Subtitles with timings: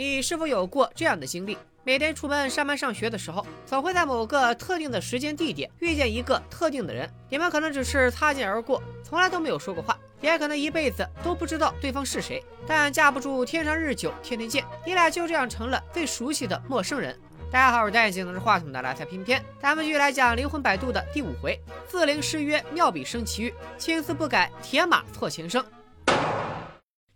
[0.00, 1.58] 你是否有过这样的经历？
[1.82, 7.12] 每天出门上班上学的时候，总会在某个特定的时间地点遇见一个特定的人。
[7.28, 12.40] 你们可能只是擦肩而过，从来都没有说过话，也可能一辈子都不知道对方是谁。
[12.64, 17.18] 但架不住天长日久，天天见，你俩就这样成了最熟悉的陌生人。
[17.50, 25.64] 大家好，我是戴眼镜拿着话筒的来财偏偏，咱们继续来讲《灵魂摆渡》的第五回：自灵失约，妙笔生奇遇；青丝不改，铁马错前生。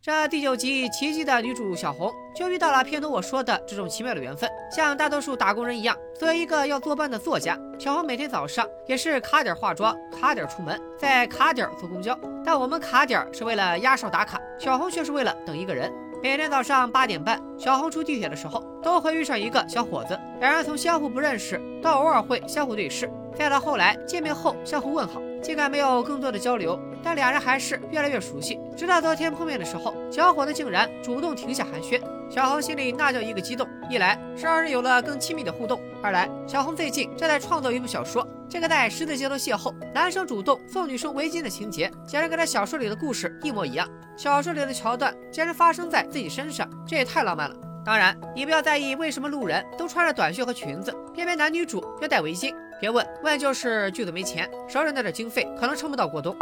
[0.05, 4.51] 这第九集奇迹的女主小红就遇到了片头我说的这种奇妙的缘分。
[4.69, 12.19] 像大多数打工人一样，作为一个要坐班的作家，小红每天早上也是卡点化妆，卡点出门，再卡点坐公交。
[12.45, 15.93] 但我们卡点是为了压哨打卡，小红却是为了等一个人。
[16.23, 25.21] 每天早上八点半，小红出地铁的时候，都会遇上一个小伙子，两人从相互不认识到偶尔会相互对视，再到后来见面后相互问好。
[25.43, 28.57] 尽管没有更多的交流，但俩人还是越来越熟悉。
[28.77, 32.01] 直到昨天碰面的时候，小伙子竟然主动停下寒暄，
[32.33, 33.69] 小红心里那叫一个激动。
[33.91, 43.87] 一来是二人有了更亲密的互动，二来小红最近正在创作一部小说，这个在十字街头邂逅，男生主动送女生围巾的情节，简直跟他小说里的故事一模一样。
[44.17, 47.57] 小说里的桥段竟然发生在自己身上，这也太浪漫了。
[47.85, 52.55] 当然，你不要在意为什么路人都穿着短袖和裙子，偏偏男女主要戴围巾。
[52.81, 56.35] 别问问就是剧组没钱，手里那点经费可能撑不到过冬。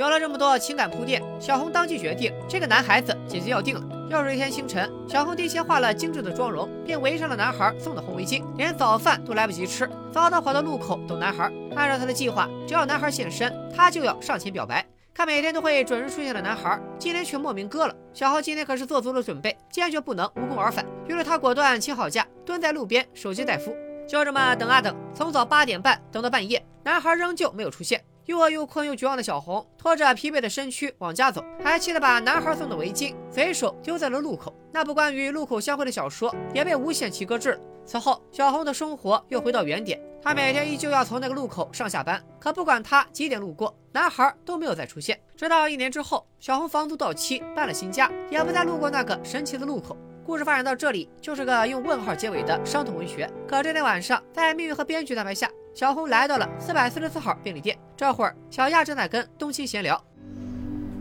[0.00, 3.82] 有了这么多情感铺垫，小红当即决定，这个男孩子姐姐要定了。
[4.08, 11.52] 又是一天清晨，小红提前化了精致的妆容，便围上了男孩送的红围巾，连早饭都来不及吃，早早跑到路口等男孩。
[11.76, 14.82] 按照他的计划，只要男孩现身，他就要上前表白。
[15.12, 17.94] 看每天都会准时出现的男孩，今天却莫名割了。
[18.14, 20.82] 小红今天可是做足了准备，坚决不能无功而返。
[21.08, 23.76] 于是她果断请好假，蹲在路边守株待兔。
[24.08, 28.02] 就这么等啊等，从早八点半等到半夜，男孩仍旧没有出现。
[28.30, 34.54] 又饿又困又绝望的小红，拖着疲惫的身躯往家走，还气得把男孩送的围巾随手丢在了路口。
[34.70, 37.60] 那部关于路口相会的小说也被无限期搁置了。
[37.84, 42.22] 此后，小红的生活又回到原点，她每天依旧要从那个路口上下班。
[42.38, 45.20] 可不管她几点路过，男孩都没有再出现。
[45.36, 49.96] 直到一年之后，小红房租到期，搬了新家，也不再路过那个神奇的路口。
[50.24, 53.28] 故事发展到这里，就是个用问号结尾的伤痛文学。
[53.48, 57.78] 可这天晚上，在命运和编剧的安排下，小红来到了四百四十四号便利店。
[57.96, 60.02] 这会儿，小亚正在跟冬青闲聊。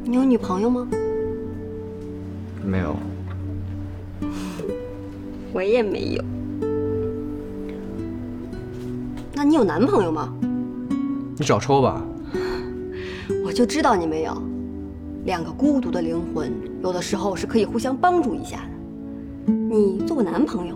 [0.04, 0.88] 你有女朋友吗？
[2.64, 2.96] 没有。
[5.52, 6.24] 我也没有。
[9.34, 10.34] 那你有男朋友吗？
[11.38, 12.02] 你找抽吧。
[13.44, 14.42] 我就知道你没有。
[15.26, 16.52] 两个孤独的灵魂，
[16.82, 19.52] 有的时候是可以互相帮助一下的。
[19.52, 20.76] 你做我男朋友，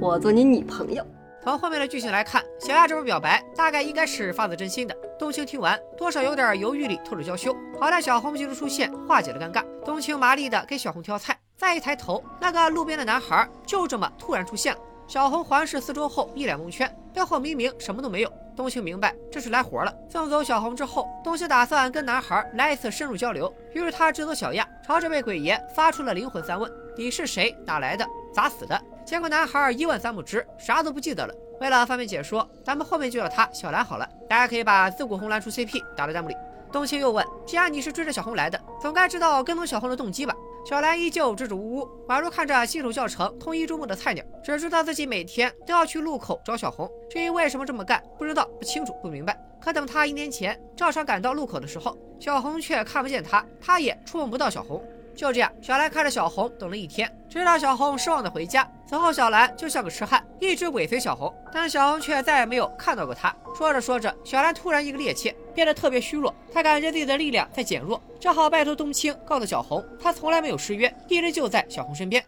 [0.00, 1.04] 我做你女朋友。
[1.42, 4.96] 从后面的剧情来看，小亚这波表白大概应该是发自真心的。
[5.18, 7.56] 冬青听完，多少有点犹豫里透着娇羞。
[7.78, 9.64] 好在小红及时出现，化解了尴尬。
[9.84, 14.80] 冬青麻利的给小红挑菜，再一抬头，那个路边的男孩就这么突然出现了。
[15.06, 18.32] 小红环视四周后，一脸蒙圈，背后明明什么都没有。
[18.54, 19.94] 冬青明白这是来活了。
[20.10, 23.52] 送走小红之后，冬青打算跟男孩来一次深入交流。
[23.72, 27.56] 于是他指走小亚，朝这位鬼爷发出了灵魂三问：你是谁？
[27.64, 28.04] 哪来的？
[28.38, 28.80] 咋死的？
[29.04, 31.34] 结果男孩一问三不知，啥都不记得了。
[31.60, 34.08] 为了方便解说，咱们后面就叫他小兰好了。
[34.28, 36.36] 大家可以把自古红蓝出 CP 打在弹幕里。
[36.70, 40.32] 冬青又问：既然你是追着小红来的，总该知道跟踪小红的动机吧？
[40.64, 46.88] 小兰依旧支支吾吾，宛如看着新手教程通一周目的菜鸟，只知道自己每天都要去路口找小红。
[47.10, 49.36] 至于为什么这么干，不知道、不清楚、不明白。
[49.60, 54.80] 可等他一年前照常赶到路口的时候，小红却看不见他，他也触碰不到小红。
[55.18, 58.64] 就这样，小兰看着小红等了一天，直到小红失望的回家。
[58.86, 63.34] 此后，小兰就像个痴汉，一直尾随小红，但小红却再也没有看到过她。
[63.52, 66.32] 说着说着，小兰突然一个趔趄，变得特别虚弱。
[66.54, 72.24] 她感觉自己的力量在减弱，只好拜托冬青告诉小红，她从来没有失约，一直就在小红身边。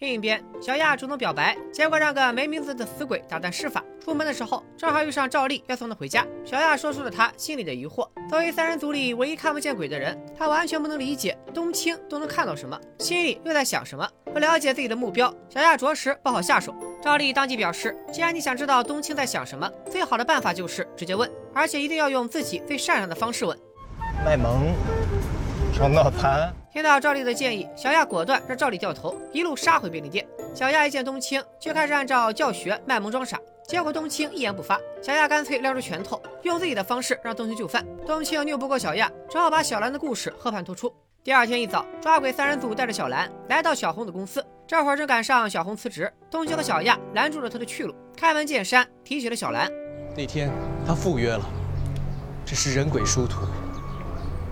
[0.00, 3.82] 另一边，小亚主动表白，结果让个没名字的死鬼打断施法。
[4.04, 6.26] 出门的时候，正好遇上赵丽要送他回家。
[6.44, 14.06] 小亚说出了他心里的疑惑：作为三人组里唯一看不见鬼的人，他完全不能理解冬青都能看到什么，心里又在想什么。
[14.32, 16.74] 不了解自己的目标，小亚着实不好下手。
[17.00, 23.56] 赵丽当即表示：既然你想知道冬青在想什么，最好的办法就是直接问，而且一定要用自己最擅长的方式问。
[24.24, 24.74] 卖萌。
[25.74, 26.54] 双脑残。
[26.72, 30.24] 听到赵丽的建议，小亚果断让赵丽掉头，一路杀回便利店。
[30.54, 33.40] 小亚一见冬青，就开始按照教学卖萌装傻。
[33.66, 37.84] 结果冬青一言不发，小亚干脆亮出拳头，用自己的方式让冬青就范。
[38.06, 40.92] 冬青拗不过小亚，只好把小兰的故事和盘托出。
[41.24, 49.68] 第二天一早，抓鬼三人组带着小兰来到小红的公司，这会儿正赶上小红辞职，冬青和小亚拦住了他的去路，开门见山提起了小兰。
[50.16, 50.52] 那天
[50.86, 51.44] 他赴约了，
[52.46, 53.40] 只是人鬼殊途，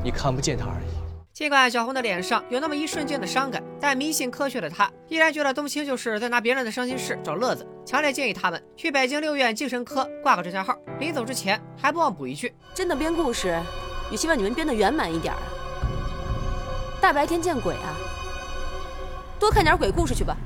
[0.03, 1.02] 你看不见他而已。
[1.33, 10.77] 尽管小红的脸上有那么一瞬间的伤感，但迷信科学的她依然觉得冬青就是在拿别人的伤心事找乐子，强烈建议他们去北京六院精神科挂个专家号。
[11.01, 13.59] 临走之前还不忘补一句：真的编故事，
[14.11, 15.41] 也希望你们编得圆满一点啊！
[17.01, 17.97] 大白天见鬼啊！
[19.41, 20.37] 多看点鬼故事去吧。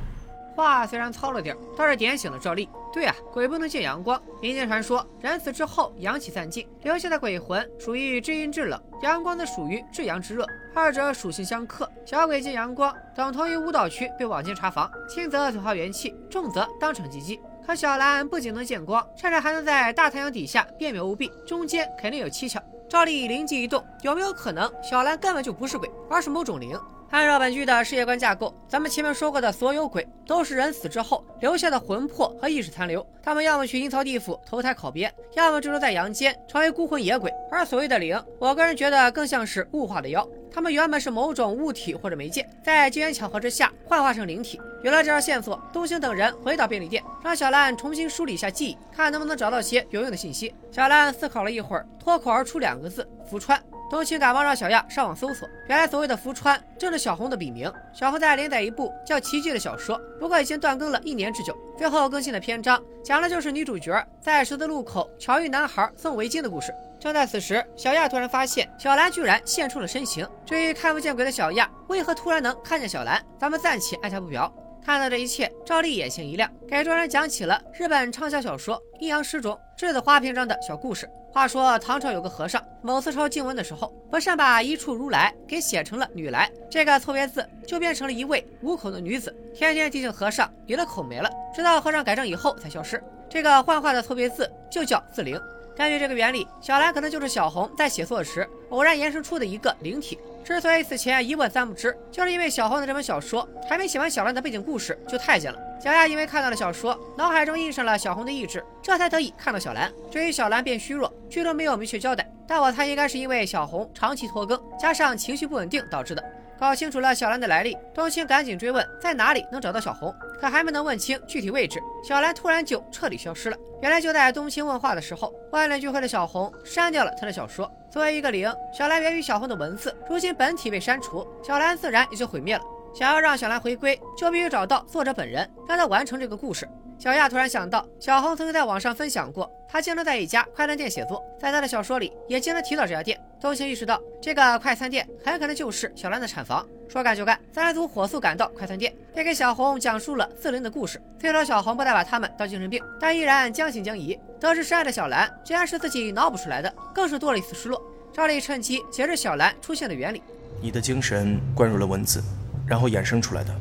[0.56, 2.68] 话虽然糙了点倒是点醒了赵丽。
[2.92, 4.20] 对啊，鬼不能见阳光。
[4.40, 11.86] 民间传说，人死之后阳气散尽，留下的鬼魂属于至阴至冷，阳光的属于至阳至热，二者属性相克。
[12.06, 17.38] 小鬼见阳光，等同于舞蹈区被往间查房，轻则损耗元气，重则当场击击。
[17.66, 22.62] 可小兰不仅能见光，甚至还能在大太阳底下辨别无弊，中间肯定有蹊跷。
[22.88, 26.78] 赵丽灵机一动，有没有可能小兰根本就不是鬼，而是某种灵？
[27.10, 37.32] 按照本剧的世界观架构，咱们前面说过的所有鬼都是人死之后留下的魂魄和意识残留，他们要么去阴曹地府投胎考编，要么滞留在阳间成为孤魂野鬼。
[37.50, 44.60] 而所谓的灵，我个人觉得更像是物化的妖，他们原本是某种物体或者媒介，在机缘巧合之下幻化成灵体。
[44.82, 50.54] 有了这条线索，东兴等人回到便利店，让小兰重新梳理一下记忆，看能不能找到些有用的信息。
[50.70, 53.60] 小兰思考了一会儿，脱口而出两个字：福川。
[53.88, 57.72] 冬青赶忙让小亚上网搜索，原来所谓的福川正是小红的笔名。
[57.92, 61.56] 小红在连载一部叫《奇迹》的小说，不过已经断更了一年之久。
[61.78, 66.74] 最后更新的篇章讲的就是女主角在十字路口巧遇男孩送围巾的故事。
[66.98, 70.28] 正在此时，小亚突然发现小兰居然现出了身形。
[70.44, 74.52] 至于看不见鬼的小亚为何突然能看见小兰，咱们暂且按下不表。
[74.86, 81.10] 看到这一切，赵丽眼前一亮，给众人讲起了日本畅销小说《阴阳师》中栀子花篇章的小故事。
[81.32, 93.02] 话说唐朝有个和尚，某次抄经文的时候，不慎把一处如来给写成了女来，这个错别字就变成了一位无口的女子，天天提醒和尚你的口没了，直到和尚改正以后才消失。
[93.28, 95.36] 这个幻化的错别字就叫字灵。
[95.76, 100.18] 根据这个原理，小兰可能就是小红在写作时偶然延伸出的一个灵体。
[100.42, 105.58] 之所以此前一问三不知，就是因为小红的这本小说还没写完，小兰的背景故事就太监了。
[105.78, 109.92] 小亚因为看到了小说，脑海中印上了小红的意志，这才得以看到小兰。
[110.10, 116.24] 至于小兰变虚弱，剧中没有明确交代，但我猜应该是因为小红长期拖更，加上情绪不稳定导致的。
[116.58, 123.56] 搞清楚了小兰的来历，冬青赶紧追问在哪里能找到小红，可还没能问清具体位置，小兰突然就彻底消失了。
[123.82, 127.70] 原来就在冬青问话的时候，万念俱灰的小红删掉了他的小说。
[127.90, 132.62] 作为一个零，小兰源于小红的文字，如今本体被删除，小兰自然也就毁灭了。
[132.94, 136.66] 想要让小兰回归，就必须找到作者本人，让他完成这个故事。
[136.98, 143.20] 小亚突然想到，小红曾经在网上分享过，她经常在一家快餐店写作，在她的小说里也经常提到这家店。
[143.40, 146.66] 冬青意识到，这个快餐店很可能就是小兰的产房。
[146.88, 151.00] 说干就干，三人组火速赶到快餐店，并给小红讲述了自灵的故事。
[151.20, 154.18] 虽说小红不再把他们当精神病，但依然将信将疑。
[154.40, 157.82] 得知深爱的小兰竟然是自己脑补出来的，更是多了一丝失落。
[158.12, 160.22] 赵丽趁机解释小兰出现的原理：
[160.62, 162.22] 你的精神灌入了文字，
[162.66, 163.54] 然后衍生出来的。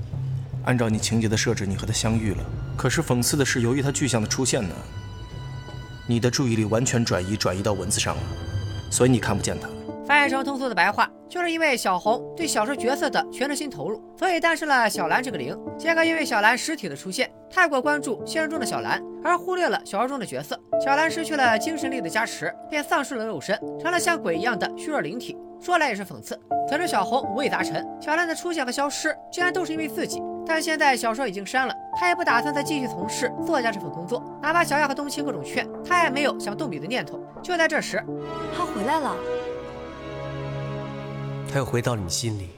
[0.64, 2.44] 按照你情节的设置，你和他相遇了。
[2.78, 4.74] 可是讽刺的是，由于他具象的出现呢，
[6.08, 8.22] 你的注意力完全转移转移到文字上了，
[8.96, 9.68] 所以你看不见他。
[10.06, 15.54] 翻译成通俗的白话，就是因为小红对小说角色的全身心投入，所以诞生了小兰这个灵。
[15.78, 20.58] 杰克因为小兰尸体的出现，太过关注现实中的小兰，而忽略了小说中的角色。
[20.82, 25.36] 小兰失去了精神力的加持，便丧失了肉身，成了像鬼一样的虚弱灵体。
[25.60, 26.40] 说来也是讽刺，
[26.70, 30.22] 此时小红五味杂陈，小兰的出现和消失，竟然都是因为自己。
[30.48, 34.24] 但现在小说已经删了，他也不打算再继续从事作家这份工作。
[34.42, 37.20] 哪怕小亚和冬青各种劝，他也没有想动笔的念头。
[37.42, 38.02] 就在这时，
[38.56, 39.16] 他回来了。
[41.52, 42.50] 他又回到了你心里。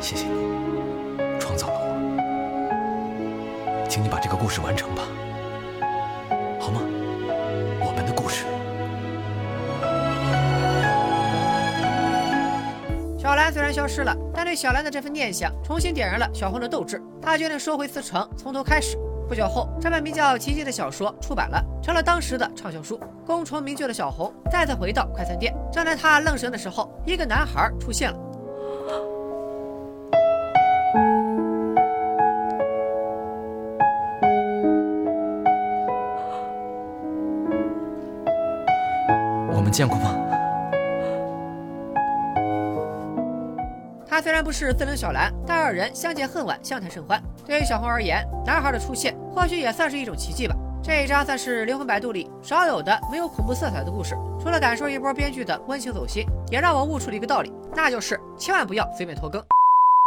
[0.00, 0.34] 谢谢你，
[1.38, 1.86] 创造了我。
[3.88, 5.02] 请你把这个故事完成吧，
[13.52, 17.02] 虽然消失了，但对小兰的这份念想重新点燃了小红的斗志。
[17.20, 18.96] 她决定收回思成，从头开始。
[19.28, 22.98] 不久后，这本名叫《奇迹》的小说出版了，成了当时的畅销书。
[23.26, 28.18] 功成名就的小红再次回到快餐店，正在她愣神的时候，一个男孩出现了。
[39.54, 40.21] 我们见过吗？
[44.22, 47.20] 虽然不是自灵小兰，但二人相见恨晚，相谈甚欢。
[47.44, 50.54] 对于小红而言，男孩的出现或许也算是一种奇迹吧。
[50.80, 54.14] 这一章算是《灵魂摆渡》里少有的没有恐怖色彩的故事。
[54.40, 59.44] 除了感受一波编剧的温情走心，也让我悟出了一个道理，那就是千万不要随便拖更。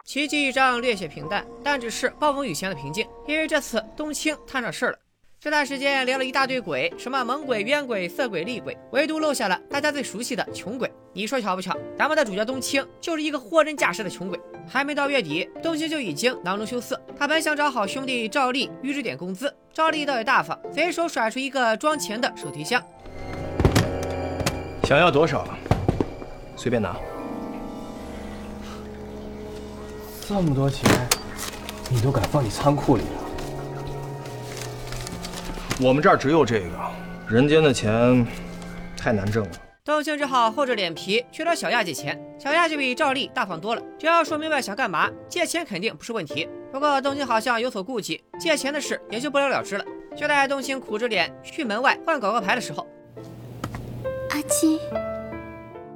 [0.05, 4.97] 奇迹一章略显平淡，但只是暴风雨前的平静，因为这次冬青摊上事了。
[5.45, 10.91] 这段时间连了一大堆鬼，什么猛鬼、冤鬼、色鬼、厉鬼，唯独漏下了大家最熟悉的穷鬼。
[11.13, 11.77] 你说巧不巧？
[11.95, 14.39] 咱们的主角冬青就是一个货真价实的穷鬼。
[14.67, 16.99] 还没到月底，冬青就已经囊中羞涩。
[17.15, 22.81] 他本想找好兄弟赵丽预支点工资，赵丽倒也大方，随手甩出一个装钱的手提箱。
[24.85, 25.47] 想要多少？
[26.55, 26.97] 随便拿。
[30.27, 30.89] 这么多钱，
[31.91, 33.24] 你都敢放你仓库里了？
[35.81, 36.69] 我们这儿只有这个，
[37.27, 38.25] 人间的钱
[38.95, 39.49] 太难挣了。
[39.83, 46.47] 冬青只好厚着脸皮去找小亚借钱，小亚就比赵丽大方多了，只要说明白想干嘛，借钱肯定不是问题。
[46.71, 49.83] 不过冬青好像有所顾忌，借钱的事也就不了了之了。
[50.15, 52.87] 就在冬青苦着脸去门外换广告牌的时候，
[54.29, 54.79] 阿金，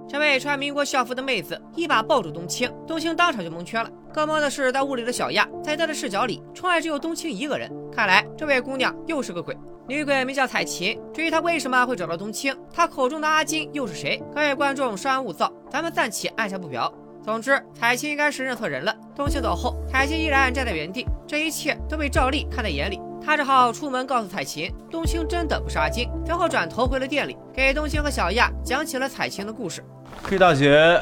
[0.10, 3.90] 这位穿民国校服的妹子一把抱住冬青，冬青当场就蒙圈了。
[4.12, 7.72] 更懵的是，在屋里的小亚，在她的视角里，窗外只有冬青一个人。
[8.00, 9.54] 看来这位姑娘又是个鬼。
[9.86, 10.98] 女鬼名叫彩琴。
[11.14, 14.24] 至于她为什么会找到冬青，她口中的阿金又是谁？
[14.34, 16.90] 各位观众稍安勿躁，咱们暂且按下不表。
[17.22, 18.96] 总之，彩琴应该是认错人了。
[19.14, 23.02] 冬青走后，彩琴依然站在原地，这一切都被赵丽看在眼里。
[23.22, 26.08] 他只好出门告诉彩琴，冬青真的不是阿金。
[26.26, 29.84] 然后转头回了店里，给冬青和小亚讲起了彩琴的故事。
[30.30, 30.98] 这大姐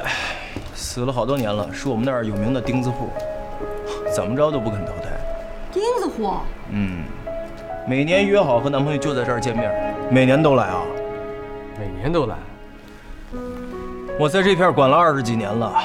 [0.74, 3.10] 死了好多年了，是我们那儿有名的钉子户，
[4.16, 4.97] 怎么着都不肯投胎。
[5.72, 6.34] 钉子户，
[6.72, 7.04] 嗯，
[7.88, 9.72] 每年约好和男朋友就在这儿见面，
[10.10, 10.84] 每年都来啊。
[11.80, 12.36] 每年都来。
[14.20, 15.76] 我在这片管了二十几年了，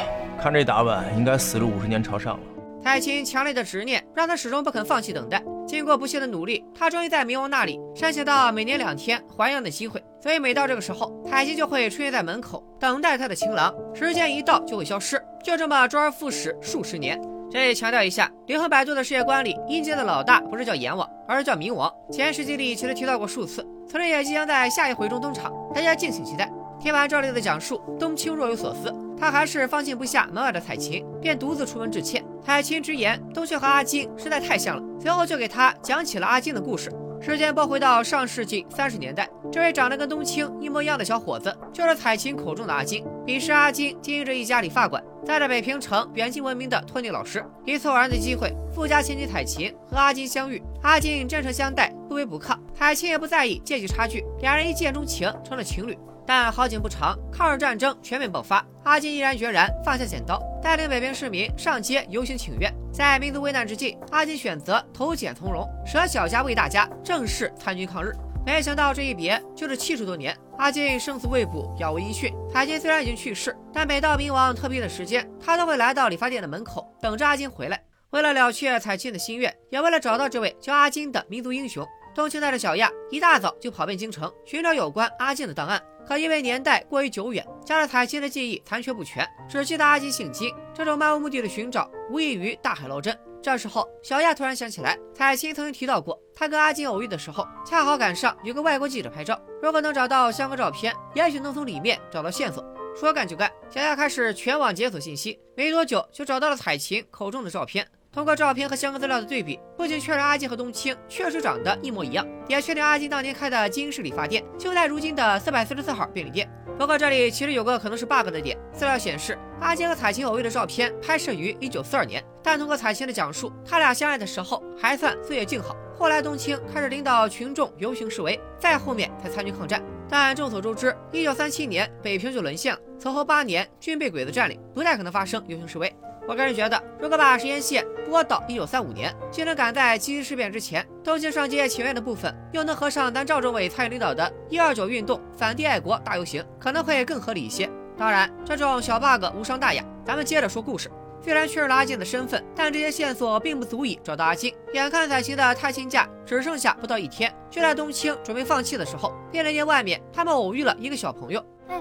[0.40, 2.40] 看这打扮，应该死了五十年朝上了。
[2.82, 5.42] 彩琴强烈的执念让她始终不肯放弃等待。
[5.66, 10.02] 经过不懈的努力，她终于在冥王那里申请到每年两天还阳的机会。
[10.20, 13.72] 所以每到这个时候，彩琴就会出现在门口等待他的情郎。
[13.94, 17.20] 时间一到就会消失，就这么周而复始数十年。
[17.52, 21.92] 这里强调一下，灵魂摆渡的世界观里，阴间的老大不是叫阎王，而是叫冥王。
[22.10, 26.50] 前十集里其实提到过数次，此人也即将在下一回中登场，大家敬请期待。
[26.80, 28.90] 听完赵丽的讲述，冬青若有所思，
[29.20, 32.24] 他还是放心不下门外的彩琴，便独自出门致歉。
[32.42, 36.90] 彩琴直言，冬青和阿金实在太像了，随后就给他讲起了阿金的故事。
[37.20, 43.04] 时间拨回到上世纪三十年代，这位长得跟冬青一模一样的小伙子，就是彩琴口中的阿金。
[43.24, 47.44] 彼时，阿金经营着一家理发馆，在这北平城远近闻名的托尼老师。
[47.64, 55.96] 一次偶然的机会，富家千金彩琴和阿金相遇，阿金真诚相待，不卑不亢，彩琴也不在意阶级差距，两人一见钟情，成了情侣。
[56.26, 62.72] 但好景不长，抗日战争全面爆发，阿金毅然决然放下剪刀，带领北平市民上街游行请愿。
[62.92, 68.12] 在民族危难之际，阿金选择投简从戎，舍小家为大家，正式参军抗日。
[68.44, 72.32] 没想到这一别就是七十多年，阿金生死未卜，杳无音讯。
[72.48, 77.82] 彩金虽然已经去世，但每到冥王特批的时间，他都会来到理发店的门口，等着阿金回来。
[78.10, 81.84] 为了了却彩金的心愿，也为了找到这位叫阿金的民族英雄。
[82.14, 90.54] 冬青带着小亚一大早就跑遍京城寻找有关阿金的档案，可因为年代过于久远，加上彩琴的记忆残缺不全，只记得阿金姓金。
[90.72, 93.18] 这种漫无目的的寻找，无异于大海捞针。
[93.42, 99.36] 这时候，小亚突然想起来，彩琴曾经提到过，她跟阿金偶遇的时候，恰好赶上有个外国记者拍照。
[99.60, 102.64] 如果能找到相关照片，也许能从里面找到线索。
[102.94, 107.42] 说干就干，小亚开始全网检索信息，没多久就找到了彩琴口中。
[107.42, 107.84] 的照片。
[108.12, 116.46] 通过照片和相关资料的对比，不仅确认阿金和冬青确实长得一模一样，也确定阿金当年开的金氏理发店就在如今的四百四十四号便利店。
[116.82, 125.76] 不过这里其实有个可能是 bug 的点，资料显示阿杰和彩琴偶遇的照片拍摄于一九四二年，但通过彩琴的讲述，他俩相爱的时候还算岁月静好。
[125.96, 129.80] 后来冬青开始领导群众游行示威，再后面才参军抗战。
[130.08, 135.88] 但众所周知，一九三七年北平就沦陷了，此后八年均被鬼子占领，不太可能发生游行示威。
[136.26, 147.68] 我个人觉得，如果把时间线拨到一九三五年，既能赶在七七事变之前，东京上街请愿的部分，又能合上咱赵政委参与领导的“一二九”运动反帝爱国大游行，可能会更合理一些。
[147.96, 149.84] 当然，这种小 bug 无伤大雅。
[150.04, 150.90] 咱们接着说故事。
[151.24, 154.52] 虽然确认了阿金的身份，但这些线索并不足以找到阿金。
[154.74, 161.44] 眼看彩旗的探亲假只剩下不到一天，就在冬青准备放弃的时候，便利店外面他们偶遇了一个小朋友。
[161.68, 161.80] 哎，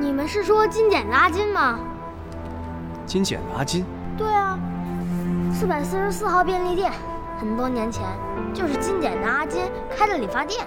[0.00, 1.78] 你们是说金简的阿金吗？
[3.06, 3.84] 金简的阿金，
[4.16, 4.58] 对啊，
[5.52, 6.90] 四百四十四号便利店，
[7.38, 8.02] 很多年前
[8.52, 9.62] 就是金简的阿金
[9.96, 10.66] 开的理发店。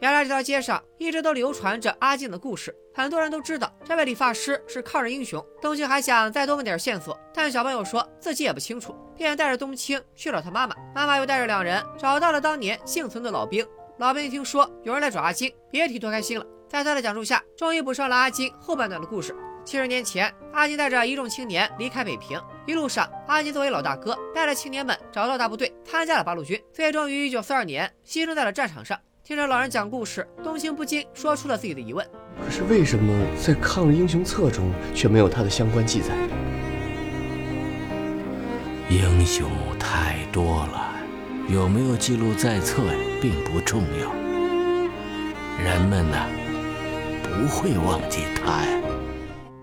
[0.00, 5.44] 原来这条街上一直都流传着阿金的故事，很多人都知道这位理发师是抗日英雄。
[5.60, 10.74] 冬青还想再多问点线索，但小朋友说自己也不清楚，便带着冬青去找他妈妈。
[10.94, 13.64] 妈妈又带着两人找到了当年幸存的老兵。
[13.98, 16.44] 老兵一听说有人来找阿金，别提多开心了。
[16.68, 19.36] 在他的讲述下，终于补上了阿金后半段的故事。
[19.64, 28.98] 七十年前，阿金带着一众青年离开北平，一路上，阿金作为老大哥，带着青年们找到大部队，参加了八路军，最终于一九四二年牺牲在了战场上。
[29.24, 32.04] 听着老人讲故事，冬青不禁说出了自己的疑问：
[32.44, 36.12] 可是为什么在抗日英雄册中却没有他的相关记载？
[38.90, 40.92] 英雄太多了，
[41.48, 42.82] 有没有记录在册，
[43.20, 44.12] 并不重要。
[45.64, 46.26] 人们呢，
[47.22, 48.78] 不会忘记他呀。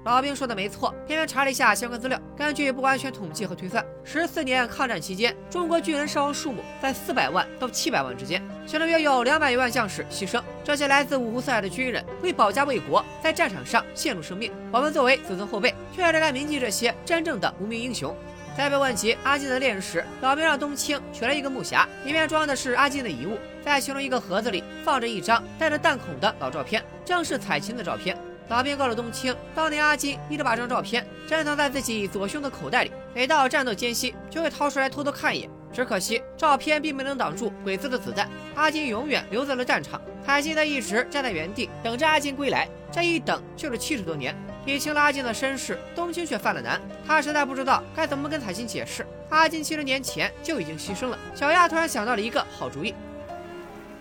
[0.10, 10.42] 老兵说的没错，偏偏查了一下相关资料，根据不完全统计和推算，十四年抗战期间，中国军人伤亡数目在四百万到七百万之间，其中约有两百余万将士牺牲。
[10.63, 14.51] 这些来自五湖四海的军人为保家卫国，在战场上献出生命。
[14.72, 18.12] 我们作为子孙后辈，确实该铭记这些真正的无名英雄。
[18.58, 28.18] 在被问及阿金的恋人时，老兵让冬青取了一个木匣，里面装的是阿金的遗物，在其中一个盒子里放着一张带着弹孔的老照片，正是彩琴的照片。
[28.50, 35.50] 老兵告诉冬青，当年阿金一直把这张照片珍藏在自己左胸的口袋里，每到战斗间隙就会掏出来偷偷看一眼。
[35.72, 42.68] 只可惜照片并没能挡住鬼子的子弹，阿金永远留在了战场，彩琴则一直站在原地等着阿金归来。
[42.91, 44.36] 这一等就是七十多年。
[44.65, 46.82] 理清了阿金的身世，冬青却犯了难。
[47.06, 51.18] 他实在不知道该怎么跟彩琴解释，阿金七十年前就已经牺牲了。
[51.36, 52.94] 小亚突然想到了一个好主意：“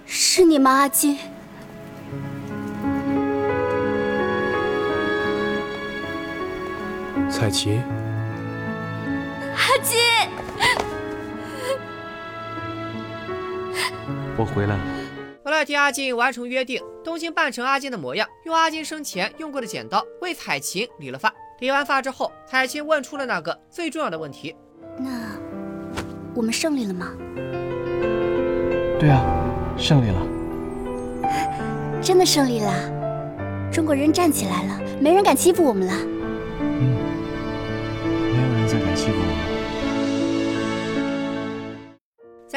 [0.06, 1.18] 是你吗，阿金？”
[7.30, 7.82] 彩琴，
[9.54, 9.98] 阿金，
[14.36, 14.80] 我回来了。
[15.44, 16.82] 为了替阿金完成约定。
[17.04, 21.32] 东青扮成阿金的模样，用阿金生前用过的剪刀为彩琴理了发。
[21.60, 24.54] 理完发之后，彩琴问出了那个最重要的问题
[24.98, 25.08] ：“那
[26.34, 27.10] 我们胜利了吗
[29.00, 29.24] ？”“对啊，
[29.78, 30.20] 胜利了，
[32.02, 33.70] 真的胜利了！
[33.72, 35.94] 中国人站起来了，没人敢欺负我们了。
[36.60, 36.98] ”“嗯，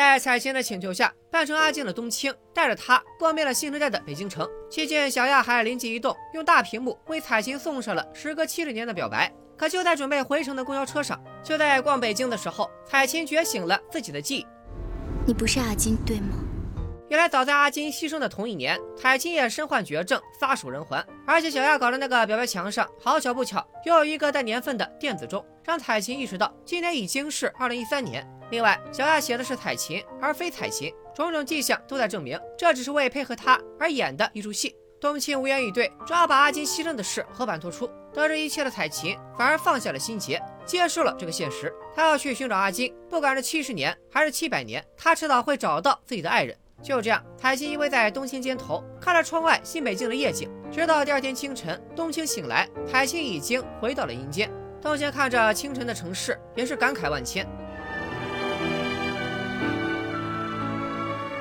[0.02, 4.50] 在彩琴的请求下，扮成阿静的冬青带着她逛遍了新时代的北京城。
[4.68, 9.32] 期间，小亚还灵机一动，用大屏幕为彩琴送上了时隔七十年的表白。
[9.56, 14.48] 可就在准备回程的公交车上，就在逛北京的时候，彩琴觉醒了自己的记忆。
[15.28, 16.36] 你不是阿金，对吗？
[17.08, 21.06] 原来早在阿金牺牲的同一年，彩琴也身患绝症，撒手人寰。
[21.28, 28.28] 而且小亚搞的那个表白墙上，好巧不巧，又有一个带年份的电子钟，让彩琴意识到今年已经是二零一三年。
[28.52, 34.76] 另外，小亚写的是彩琴，而非彩琴，种种迹象都在证明，这只是为配合他而演的一出戏。
[35.00, 37.90] 冬青无言以对，只好把阿金牺牲的事和盘托出。
[38.14, 41.74] 得知一切的彩琴反而放下了心结，接受了这个现实。
[41.96, 46.56] 他要去寻找阿金，不管是七十年还是七百年，他迟早会找到自己的爱人。
[46.84, 50.52] 就这样，彩琴依偎在冬青肩头，看着窗外新北京的夜景。
[50.70, 54.52] 直到第二天清晨，冬青醒来，彩琴已经回到了阴间。
[54.82, 57.48] 冬青看着清晨的城市，也是感慨万千。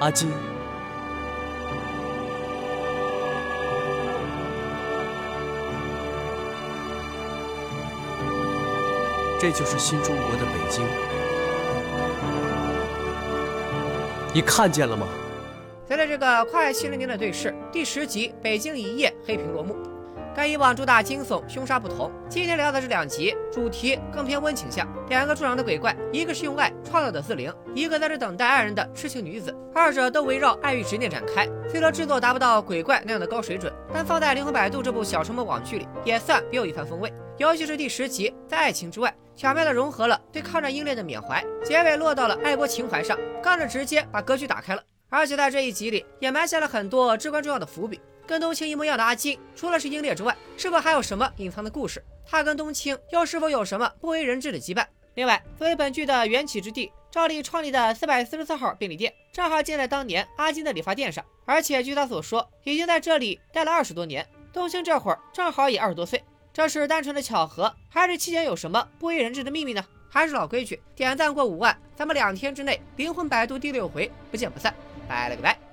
[0.00, 0.30] 阿金，
[9.38, 10.86] 这就是新中国的北京，
[14.32, 15.06] 你看见了吗？
[15.86, 19.76] 随着这个快七零年的对视，第十集《北京一夜》黑屏落幕。
[20.35, 24.87] 跟以往主打惊悚凶杀不同，今天聊的这两集主题更偏温情向。
[25.09, 31.47] 两个助长的鬼怪，一个是用爱创造的自灵，一个在这等待爱人的痴情女子，二者都围绕爱欲执念展开。
[31.69, 37.12] 虽说制作达不到鬼怪那样的高水准，但放在《灵魂摆渡》这部小成本网剧里，也算别有一番风味。
[37.37, 44.83] 尤其是第十集，在爱情之外，巧妙地融合了对抗战英烈的缅怀，结尾落到了爱国情怀上，刚着直接把格局打开了。
[45.09, 48.01] 而且在这一集里，也埋下了很多至关重要的伏笔。
[48.31, 52.01] 跟冬青一模一样的阿金，除了是英烈之外，是否还有什么隐藏的故事？
[52.25, 54.87] 他跟冬青又是否有什么不为人知的羁绊？
[55.14, 61.25] 另外，作为本剧的缘起之地，赵丽创立的四百四十四号便利店，正好建在当年阿金的理发店上。
[61.45, 64.25] 而且据他所说，已经在这里待了二十多年。
[64.53, 69.85] 冬青这会儿正好也二十多岁，这是单纯的巧合，还是期间有什么不为人知的秘密呢？
[70.09, 74.73] 还是老规矩，点赞过五万，咱们两天之内灵魂摆渡第六回不见不散。
[75.09, 75.69] 拜了个拜。